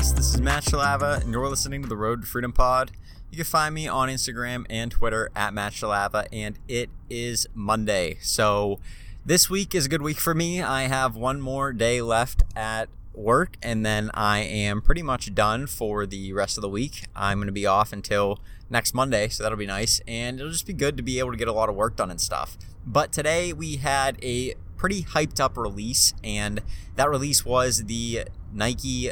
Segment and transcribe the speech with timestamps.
[0.00, 0.16] podcast?
[0.16, 2.90] This is Matt Shalava, and you're listening to the Road to Freedom Pod.
[3.30, 8.18] You can find me on Instagram and Twitter at Matt Shalava, and it is Monday.
[8.20, 8.78] So
[9.24, 10.62] this week is a good week for me.
[10.62, 15.66] I have one more day left at work, and then I am pretty much done
[15.66, 17.04] for the rest of the week.
[17.14, 18.38] I'm going to be off until
[18.70, 21.36] next Monday, so that'll be nice, and it'll just be good to be able to
[21.36, 22.56] get a lot of work done and stuff.
[22.86, 26.62] But today we had a pretty hyped up release, and
[26.96, 29.10] that release was the Nike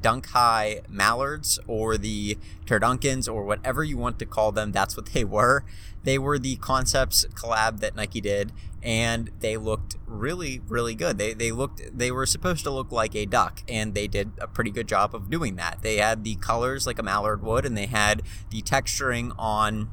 [0.00, 4.72] Dunk High Mallards or the Turdunkens or whatever you want to call them.
[4.72, 5.64] That's what they were.
[6.04, 8.52] They were the concepts collab that Nike did,
[8.82, 11.18] and they looked really, really good.
[11.18, 14.46] They, they looked they were supposed to look like a duck, and they did a
[14.46, 15.82] pretty good job of doing that.
[15.82, 19.90] They had the colors like a mallard would, and they had the texturing on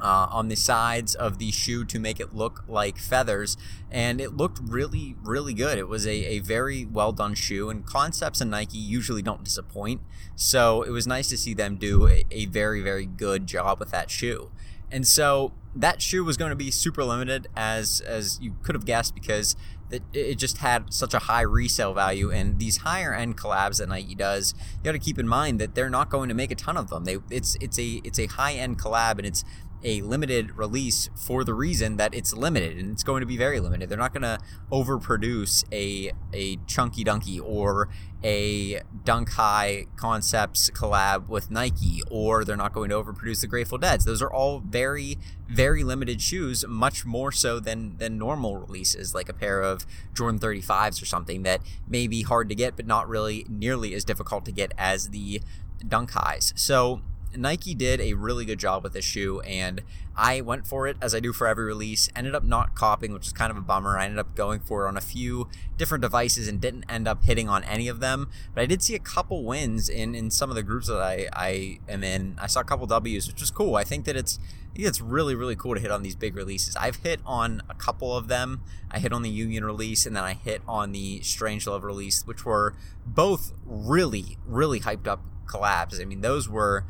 [0.00, 3.56] uh, on the sides of the shoe to make it look like feathers.
[3.90, 5.78] And it looked really, really good.
[5.78, 10.00] It was a, a very well done shoe, and concepts and Nike usually don't disappoint.
[10.36, 13.90] So it was nice to see them do a, a very, very good job with
[13.90, 14.50] that shoe.
[14.90, 18.84] And so that shoe was going to be super limited, as as you could have
[18.84, 19.54] guessed, because
[19.90, 22.30] it, it just had such a high resale value.
[22.30, 25.74] And these higher end collabs that Nike does, you got to keep in mind that
[25.74, 27.04] they're not going to make a ton of them.
[27.04, 29.44] They it's it's a it's a high end collab, and it's
[29.82, 33.60] a limited release for the reason that it's limited and it's going to be very
[33.60, 33.88] limited.
[33.88, 34.38] They're not going to
[34.70, 37.88] overproduce a a Chunky Dunky or
[38.24, 43.78] a dunk high concepts collab with Nike or they're not going to overproduce the Grateful
[43.78, 44.04] Deads.
[44.04, 45.18] Those are all very
[45.48, 50.40] very limited shoes, much more so than than normal releases like a pair of Jordan
[50.40, 54.44] 35s or something that may be hard to get but not really nearly as difficult
[54.46, 55.40] to get as the
[55.86, 56.52] dunk highs.
[56.56, 57.02] So
[57.36, 59.82] Nike did a really good job with this shoe, and
[60.16, 62.08] I went for it as I do for every release.
[62.16, 63.98] Ended up not copying, which is kind of a bummer.
[63.98, 67.22] I ended up going for it on a few different devices and didn't end up
[67.24, 68.30] hitting on any of them.
[68.54, 71.28] But I did see a couple wins in, in some of the groups that I,
[71.32, 72.36] I am in.
[72.40, 73.76] I saw a couple W's, which was cool.
[73.76, 74.38] I think that it's
[74.74, 76.76] it's really, really cool to hit on these big releases.
[76.76, 78.62] I've hit on a couple of them.
[78.90, 82.24] I hit on the Union release and then I hit on the Strange Love release,
[82.26, 82.74] which were
[83.04, 86.00] both really, really hyped up collabs.
[86.00, 86.84] I mean, those were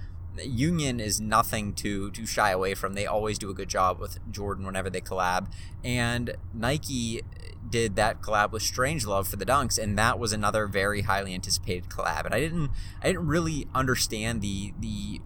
[0.45, 2.95] Union is nothing to to shy away from.
[2.95, 5.51] They always do a good job with Jordan whenever they collab,
[5.85, 7.23] and Nike
[7.69, 11.35] did that collab with Strange Love for the dunks, and that was another very highly
[11.35, 12.25] anticipated collab.
[12.25, 12.71] And I didn't
[13.03, 15.21] I didn't really understand the the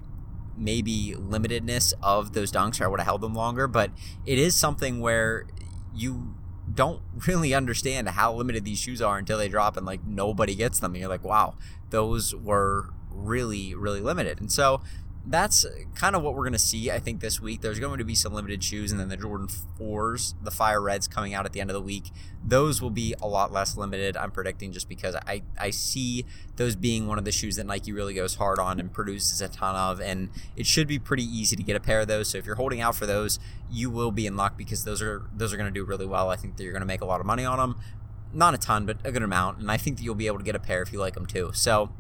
[0.57, 3.67] maybe limitedness of those dunks, or I would have held them longer.
[3.67, 3.91] But
[4.27, 5.47] it is something where
[5.95, 6.35] you
[6.73, 10.79] don't really understand how limited these shoes are until they drop and like nobody gets
[10.79, 11.55] them and you're like wow
[11.91, 14.81] those were really really limited and so
[15.25, 15.65] that's
[15.95, 17.61] kind of what we're going to see, I think, this week.
[17.61, 19.47] There's going to be some limited shoes, and then the Jordan
[19.79, 22.11] 4s, the Fire Reds coming out at the end of the week.
[22.45, 26.75] Those will be a lot less limited, I'm predicting, just because I, I see those
[26.75, 29.77] being one of the shoes that Nike really goes hard on and produces a ton
[29.77, 30.01] of.
[30.01, 32.29] And it should be pretty easy to get a pair of those.
[32.29, 33.39] So if you're holding out for those,
[33.71, 36.31] you will be in luck because those are those are going to do really well.
[36.31, 37.79] I think that you're going to make a lot of money on them.
[38.35, 39.59] Not a ton, but a good amount.
[39.59, 41.27] And I think that you'll be able to get a pair if you like them
[41.27, 41.53] too.
[41.55, 41.91] So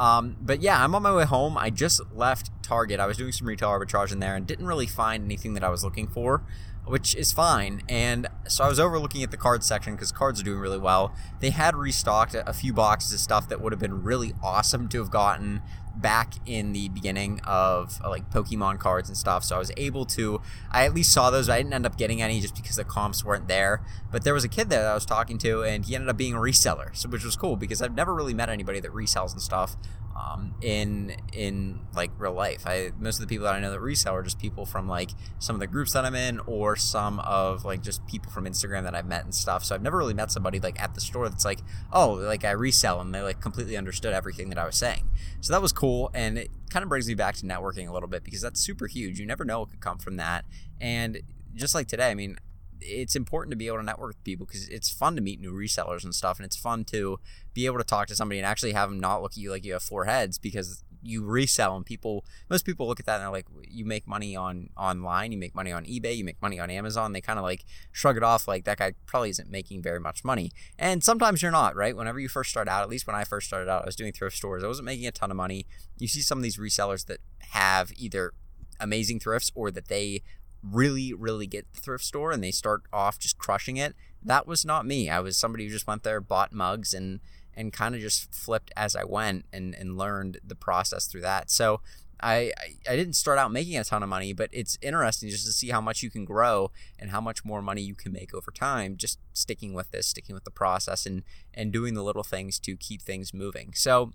[0.00, 1.58] um, but yeah, I'm on my way home.
[1.58, 3.00] I just left Target.
[3.00, 5.68] I was doing some retail arbitrage in there and didn't really find anything that I
[5.68, 6.42] was looking for,
[6.84, 7.82] which is fine.
[7.88, 11.14] And so I was overlooking at the cards section because cards are doing really well.
[11.40, 14.98] They had restocked a few boxes of stuff that would have been really awesome to
[14.98, 15.62] have gotten
[15.96, 19.44] back in the beginning of like Pokemon cards and stuff.
[19.44, 21.48] So I was able to, I at least saw those.
[21.48, 23.82] I didn't end up getting any just because the comps weren't there.
[24.10, 26.16] But there was a kid there that I was talking to, and he ended up
[26.16, 29.32] being a reseller, so which was cool because I've never really met anybody that resells
[29.32, 29.76] and stuff
[30.20, 32.62] um, in in like real life.
[32.66, 35.10] I most of the people that I know that resell are just people from like
[35.38, 38.82] some of the groups that I'm in, or some of like just people from Instagram
[38.84, 39.64] that I've met and stuff.
[39.64, 41.60] So I've never really met somebody like at the store that's like,
[41.92, 45.08] oh, like I resell, and they like completely understood everything that I was saying.
[45.40, 48.08] So that was cool, and it kind of brings me back to networking a little
[48.08, 49.18] bit because that's super huge.
[49.18, 50.44] You never know what could come from that,
[50.80, 51.20] and
[51.54, 52.36] just like today, I mean,
[52.80, 55.52] it's important to be able to network with people because it's fun to meet new
[55.52, 57.18] resellers and stuff, and it's fun to
[57.54, 59.64] be able to talk to somebody and actually have them not look at you like
[59.64, 63.22] you have four heads because you resell and people most people look at that and
[63.22, 66.60] they're like you make money on online you make money on ebay you make money
[66.60, 67.12] on amazon.
[67.12, 70.24] They kind of like shrug it off like that guy probably isn't making very much
[70.24, 70.50] money.
[70.78, 71.96] And sometimes you're not right?
[71.96, 74.12] Whenever you first start out at least when i first started out i was doing
[74.12, 75.66] thrift stores i wasn't making a ton of money.
[75.98, 77.18] You see some of these resellers that
[77.50, 78.32] have either
[78.78, 80.22] amazing thrifts or that they
[80.62, 83.94] really, really get the thrift store and they start off just crushing it.
[84.22, 85.08] That was not me.
[85.08, 87.20] I was somebody who just went there, bought mugs, and
[87.54, 91.50] and kind of just flipped as I went and and learned the process through that.
[91.50, 91.80] So
[92.22, 92.52] I,
[92.88, 95.70] I didn't start out making a ton of money, but it's interesting just to see
[95.70, 98.96] how much you can grow and how much more money you can make over time,
[98.96, 101.22] just sticking with this, sticking with the process and
[101.54, 103.72] and doing the little things to keep things moving.
[103.74, 104.12] So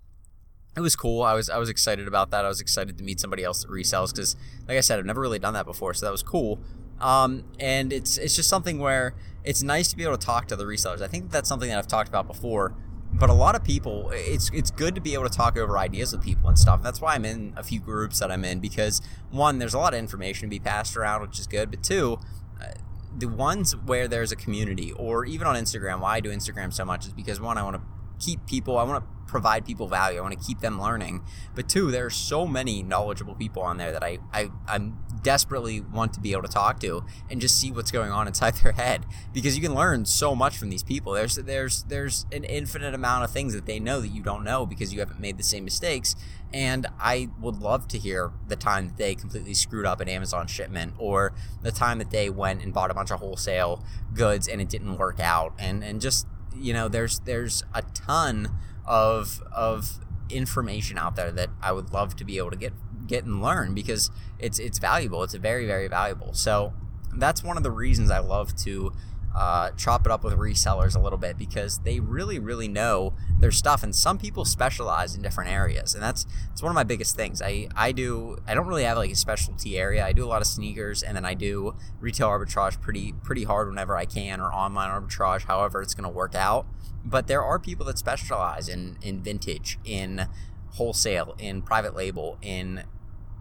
[0.75, 1.23] it was cool.
[1.23, 2.43] I was I was excited about that.
[2.43, 4.35] I was excited to meet somebody else that resells because,
[4.67, 6.59] like I said, I've never really done that before, so that was cool.
[6.99, 10.55] Um, and it's it's just something where it's nice to be able to talk to
[10.55, 11.01] the resellers.
[11.01, 12.75] I think that's something that I've talked about before.
[13.13, 16.11] But a lot of people, it's it's good to be able to talk over ideas
[16.11, 16.83] with people and stuff.
[16.83, 19.01] That's why I'm in a few groups that I'm in because
[19.31, 21.71] one, there's a lot of information to be passed around, which is good.
[21.71, 22.19] But two,
[22.61, 22.73] uh,
[23.17, 26.83] the ones where there's a community, or even on Instagram, why I do Instagram so
[26.83, 27.81] much is because one, I want to
[28.19, 30.19] keep people, I want to provide people value.
[30.19, 31.23] I want to keep them learning.
[31.55, 35.81] But two, there are so many knowledgeable people on there that I, I I'm desperately
[35.81, 38.73] want to be able to talk to and just see what's going on inside their
[38.73, 41.13] head because you can learn so much from these people.
[41.13, 44.65] There's there's there's an infinite amount of things that they know that you don't know
[44.65, 46.15] because you haven't made the same mistakes.
[46.53, 50.47] And I would love to hear the time that they completely screwed up an Amazon
[50.47, 53.83] shipment or the time that they went and bought a bunch of wholesale
[54.13, 55.53] goods and it didn't work out.
[55.59, 56.27] And and just
[56.59, 58.49] you know, there's there's a ton
[58.85, 59.99] of of
[60.29, 62.73] information out there that I would love to be able to get
[63.07, 64.09] get and learn because
[64.39, 65.23] it's it's valuable.
[65.23, 66.33] It's very very valuable.
[66.33, 66.73] So
[67.15, 68.93] that's one of the reasons I love to
[69.35, 73.51] uh, chop it up with resellers a little bit because they really really know their
[73.51, 77.17] stuff and some people specialize in different areas and that's it's one of my biggest
[77.17, 77.41] things.
[77.41, 80.05] I i do i don't really have like a specialty area.
[80.05, 83.67] I do a lot of sneakers and then i do retail arbitrage pretty pretty hard
[83.67, 86.65] whenever i can or online arbitrage however it's going to work out.
[87.03, 90.27] But there are people that specialize in in vintage in
[90.75, 92.83] wholesale in private label in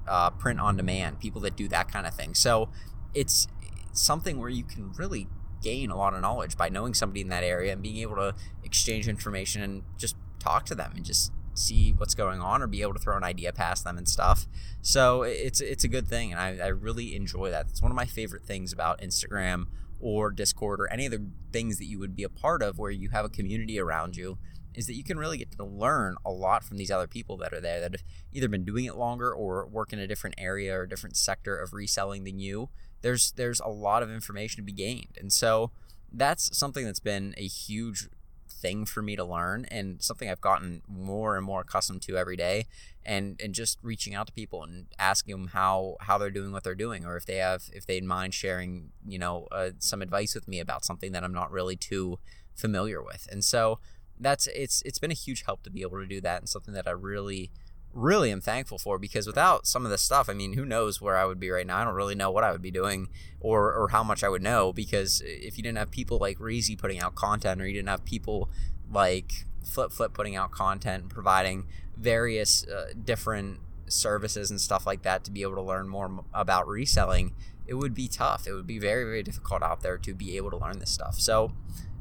[0.08, 2.34] uh, print on demand people that do that kind of thing.
[2.34, 2.68] So
[3.14, 3.46] it's
[3.92, 5.28] something where you can really
[5.64, 8.34] gain a lot of knowledge by knowing somebody in that area and being able to
[8.62, 12.82] exchange information and just talk to them and just see what's going on or be
[12.82, 14.46] able to throw an idea past them and stuff.
[14.82, 17.66] So it's it's a good thing, and I, I really enjoy that.
[17.70, 19.66] It's one of my favorite things about Instagram
[20.00, 22.90] or Discord or any of the things that you would be a part of where
[22.90, 24.36] you have a community around you
[24.74, 27.52] is that you can really get to learn a lot from these other people that
[27.52, 30.74] are there that have either been doing it longer or work in a different area
[30.74, 32.68] or a different sector of reselling than you
[33.04, 35.18] there's there's a lot of information to be gained.
[35.20, 35.70] And so
[36.10, 38.08] that's something that's been a huge
[38.48, 42.36] thing for me to learn and something I've gotten more and more accustomed to every
[42.36, 42.66] day
[43.04, 46.64] and and just reaching out to people and asking them how how they're doing what
[46.64, 50.34] they're doing or if they have if they'd mind sharing you know uh, some advice
[50.34, 52.18] with me about something that I'm not really too
[52.54, 53.80] familiar with and so
[54.18, 56.74] that's it's it's been a huge help to be able to do that and something
[56.74, 57.50] that I really
[57.94, 61.16] really am thankful for because without some of this stuff, I mean, who knows where
[61.16, 61.78] I would be right now?
[61.78, 63.08] I don't really know what I would be doing
[63.40, 66.76] or, or how much I would know because if you didn't have people like Reezy
[66.76, 68.50] putting out content or you didn't have people
[68.90, 71.66] like Flip Flip putting out content and providing
[71.96, 76.66] various uh, different services and stuff like that to be able to learn more about
[76.66, 77.32] reselling,
[77.66, 78.46] it would be tough.
[78.46, 81.18] It would be very, very difficult out there to be able to learn this stuff.
[81.20, 81.52] So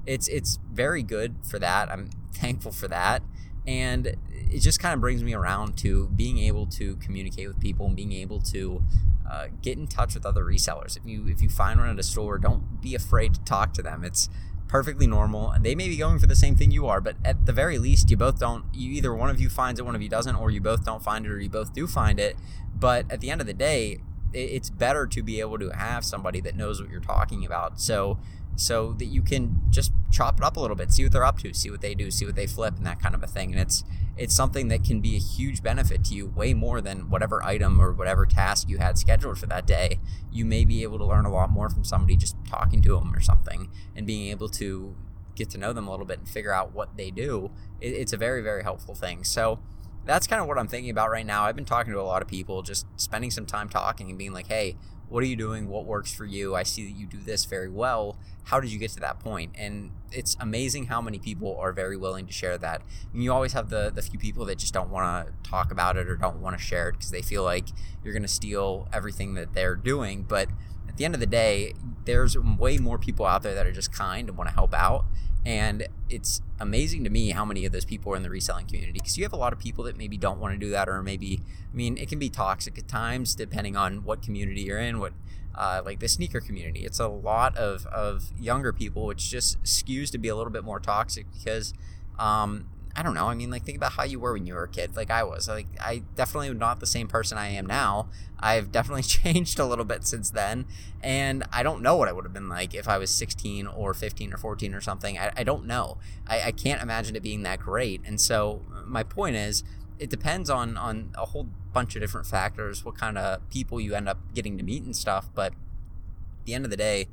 [0.06, 1.92] it's it's very good for that.
[1.92, 3.24] I'm thankful for that
[3.66, 7.86] and it just kind of brings me around to being able to communicate with people
[7.86, 8.84] and being able to
[9.30, 10.98] uh, get in touch with other resellers.
[10.98, 13.82] If you if you find one at a store, don't be afraid to talk to
[13.82, 14.04] them.
[14.04, 14.30] It's
[14.68, 15.54] perfectly normal.
[15.60, 18.10] They may be going for the same thing you are, but at the very least,
[18.10, 18.66] you both don't.
[18.74, 21.02] You either one of you finds it, one of you doesn't, or you both don't
[21.02, 22.36] find it, or you both do find it.
[22.76, 24.02] But at the end of the day,
[24.34, 27.80] it's better to be able to have somebody that knows what you're talking about.
[27.80, 28.20] So
[28.56, 31.40] so that you can just chop it up a little bit, see what they're up
[31.40, 33.52] to, see what they do, see what they flip, and that kind of a thing.
[33.52, 33.84] And it's
[34.16, 37.82] it's something that can be a huge benefit to you, way more than whatever item
[37.82, 40.00] or whatever task you had scheduled for that day.
[40.32, 43.14] You may be able to learn a lot more from somebody just talking to them
[43.14, 44.96] or something, and being able to
[45.36, 47.52] get to know them a little bit and figure out what they do.
[47.82, 49.24] It, it's a very very helpful thing.
[49.24, 49.60] So
[50.06, 51.44] that's kind of what I'm thinking about right now.
[51.44, 54.34] I've been talking to a lot of people, just spending some time talking and being
[54.34, 54.76] like, hey,
[55.10, 55.68] what are you doing?
[55.68, 56.56] What works for you?
[56.56, 58.18] I see that you do this very well.
[58.46, 59.52] How did you get to that point?
[59.56, 62.82] And it's amazing how many people are very willing to share that.
[63.14, 65.98] And you always have the, the few people that just don't want to talk about
[65.98, 67.68] it or don't want to share it because they feel like
[68.04, 70.24] you're going to steal everything that they're doing.
[70.24, 70.50] But
[70.88, 71.74] at the end of the day,
[72.06, 75.06] there's way more people out there that are just kind and want to help out.
[75.46, 78.94] And it's amazing to me how many of those people are in the reselling community
[78.94, 81.04] because you have a lot of people that maybe don't want to do that, or
[81.04, 85.00] maybe, I mean, it can be toxic at times depending on what community you're in,
[85.00, 85.14] what,
[85.56, 86.86] uh, like the sneaker community.
[86.86, 90.64] It's a lot of, of younger people, which just skews to be a little bit
[90.64, 91.74] more toxic because
[92.18, 93.28] um, I don't know.
[93.28, 95.24] I mean, like think about how you were when you were a kid, like I
[95.24, 95.48] was.
[95.48, 98.08] Like I definitely am not the same person I am now.
[98.40, 100.66] I've definitely changed a little bit since then,
[101.02, 103.94] and I don't know what I would have been like if I was 16 or
[103.94, 105.18] 15 or 14 or something.
[105.18, 105.98] I, I don't know.
[106.28, 108.02] I, I can't imagine it being that great.
[108.06, 109.64] And so uh, my point is,
[109.98, 113.96] it depends on on a whole bunch of different factors, what kind of people you
[113.96, 115.30] end up getting to meet and stuff.
[115.34, 117.08] But at the end of the day,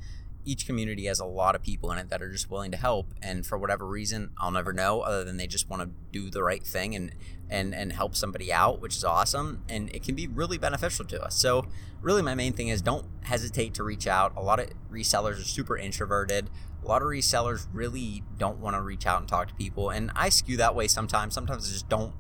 [0.45, 3.15] each community has a lot of people in it that are just willing to help
[3.23, 6.43] and for whatever reason i'll never know other than they just want to do the
[6.43, 7.13] right thing and
[7.51, 11.23] and and help somebody out, which is awesome, and it can be really beneficial to
[11.23, 11.35] us.
[11.35, 11.67] So
[12.01, 14.33] really, my main thing is don't hesitate to reach out.
[14.37, 16.49] A lot of resellers are super introverted.
[16.89, 20.57] A sellers really don't want to reach out and talk to people, and I skew
[20.57, 21.35] that way sometimes.
[21.35, 22.13] Sometimes I just don't.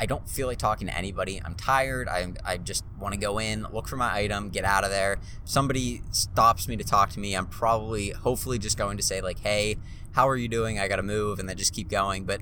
[0.00, 1.40] I don't feel like talking to anybody.
[1.44, 2.08] I'm tired.
[2.08, 5.12] I, I just want to go in, look for my item, get out of there.
[5.12, 9.20] If somebody stops me to talk to me, I'm probably, hopefully, just going to say,
[9.20, 9.76] like, hey,
[10.12, 10.80] how are you doing?
[10.80, 12.24] I got to move, and then just keep going.
[12.24, 12.40] But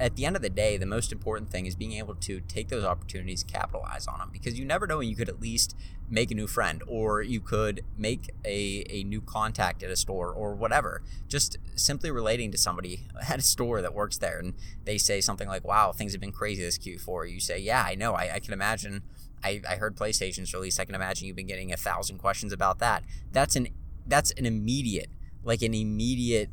[0.00, 2.68] at the end of the day, the most important thing is being able to take
[2.68, 5.76] those opportunities, capitalize on them, because you never know when you could at least
[6.10, 10.30] make a new friend or you could make a, a new contact at a store
[10.30, 11.02] or whatever.
[11.28, 15.48] Just simply relating to somebody at a store that works there and they say something
[15.48, 17.30] like, wow, things have been crazy this Q4.
[17.32, 18.14] You say, yeah, I know.
[18.14, 19.02] I, I can imagine.
[19.44, 20.78] I, I heard PlayStation's release.
[20.78, 23.04] I can imagine you've been getting a thousand questions about that.
[23.32, 23.68] That's an
[24.06, 25.10] that's an immediate,
[25.44, 26.50] like an immediate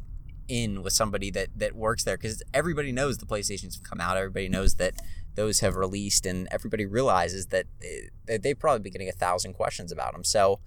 [0.49, 4.17] in with somebody that that works there because everybody knows the PlayStations have come out.
[4.17, 4.95] Everybody knows that
[5.35, 9.53] those have released, and everybody realizes that eh, they, they've probably been getting a thousand
[9.53, 10.23] questions about them.
[10.23, 10.59] So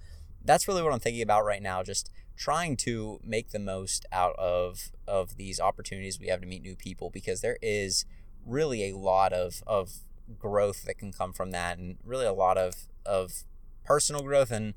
[0.43, 1.83] that's really what I'm thinking about right now.
[1.83, 6.63] Just trying to make the most out of of these opportunities we have to meet
[6.63, 8.05] new people because there is
[8.45, 9.99] really a lot of of
[10.39, 13.43] growth that can come from that, and really a lot of of
[13.83, 14.73] personal growth and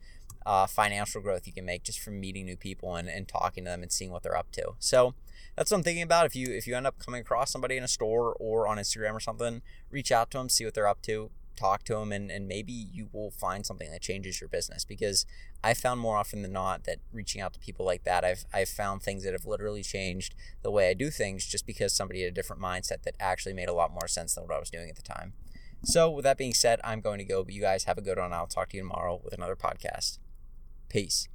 [0.46, 3.70] uh, financial growth you can make just from meeting new people and, and talking to
[3.70, 4.74] them and seeing what they're up to.
[4.78, 5.14] So
[5.56, 6.24] that's what I'm thinking about.
[6.24, 9.14] If you if you end up coming across somebody in a store or on Instagram
[9.14, 9.60] or something,
[9.90, 12.72] reach out to them, see what they're up to, talk to them, and, and maybe
[12.72, 14.84] you will find something that changes your business.
[14.84, 15.26] Because
[15.64, 18.68] I found more often than not that reaching out to people like that, I've I've
[18.68, 22.30] found things that have literally changed the way I do things just because somebody had
[22.30, 24.88] a different mindset that actually made a lot more sense than what I was doing
[24.88, 25.32] at the time.
[25.82, 28.18] So with that being said, I'm going to go, but you guys have a good
[28.18, 28.32] one.
[28.32, 30.18] I'll talk to you tomorrow with another podcast.
[30.88, 31.28] Peace.